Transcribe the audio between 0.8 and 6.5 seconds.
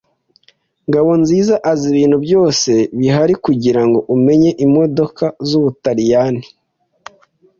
Ngabonziza azi ibintu byose bihari kugirango umenye imodoka zubutaliyani.